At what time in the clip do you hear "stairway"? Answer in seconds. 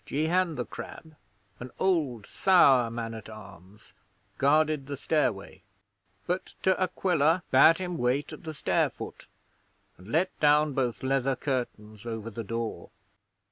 4.97-5.61